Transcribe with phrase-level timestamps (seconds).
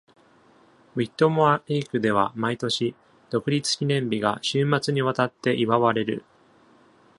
[0.95, 2.95] ウィットモア・レイクでは毎年、
[3.29, 6.25] 独立記念日が週末にわたって祝われる。